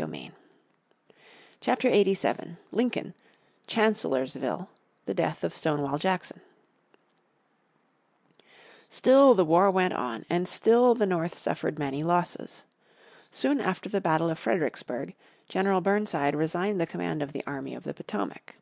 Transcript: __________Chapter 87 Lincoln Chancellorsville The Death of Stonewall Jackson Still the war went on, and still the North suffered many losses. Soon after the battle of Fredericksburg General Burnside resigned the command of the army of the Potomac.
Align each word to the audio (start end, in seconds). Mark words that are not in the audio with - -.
__________Chapter 1.60 1.86
87 1.88 2.56
Lincoln 2.72 3.12
Chancellorsville 3.66 4.70
The 5.04 5.12
Death 5.12 5.44
of 5.44 5.52
Stonewall 5.52 5.98
Jackson 5.98 6.40
Still 8.88 9.34
the 9.34 9.44
war 9.44 9.70
went 9.70 9.92
on, 9.92 10.24
and 10.30 10.48
still 10.48 10.94
the 10.94 11.04
North 11.04 11.36
suffered 11.36 11.78
many 11.78 12.02
losses. 12.02 12.64
Soon 13.30 13.60
after 13.60 13.90
the 13.90 14.00
battle 14.00 14.30
of 14.30 14.38
Fredericksburg 14.38 15.14
General 15.50 15.82
Burnside 15.82 16.34
resigned 16.34 16.80
the 16.80 16.86
command 16.86 17.22
of 17.22 17.34
the 17.34 17.46
army 17.46 17.74
of 17.74 17.82
the 17.82 17.92
Potomac. 17.92 18.54